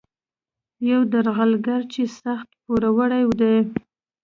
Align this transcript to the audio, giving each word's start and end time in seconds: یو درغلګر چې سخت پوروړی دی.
یو 0.89 1.01
درغلګر 1.13 1.81
چې 1.93 2.01
سخت 2.21 2.47
پوروړی 2.61 3.23
دی. 3.39 3.57